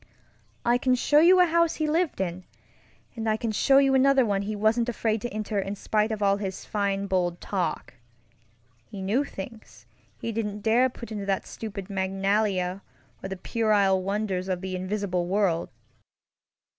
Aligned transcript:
"I 0.65 0.79
can 0.79 0.95
show 0.95 1.19
you 1.19 1.39
a 1.39 1.45
house 1.45 1.75
he 1.75 1.85
lived 1.87 2.19
in, 2.19 2.43
and 3.15 3.29
I 3.29 3.37
can 3.37 3.51
show 3.51 3.77
you 3.77 3.93
another 3.93 4.25
one 4.25 4.41
he 4.41 4.55
was 4.55 4.75
afraid 4.79 5.21
to 5.21 5.29
enter 5.29 5.59
in 5.59 5.75
spite 5.75 6.11
of 6.11 6.23
all 6.23 6.37
his 6.37 6.65
fine 6.65 7.05
bold 7.05 7.39
talk. 7.39 7.93
He 8.89 8.99
knew 9.03 9.23
things 9.23 9.85
he 10.17 10.31
didn't 10.31 10.61
dare 10.61 10.89
put 10.89 11.11
into 11.11 11.27
that 11.27 11.45
stupid 11.45 11.87
Magnalia 11.87 12.81
or 13.21 13.29
that 13.29 13.43
puerile 13.43 14.01
Wonders 14.01 14.47
of 14.47 14.61
the 14.61 14.75
Invisible 14.75 15.27
World. 15.27 15.69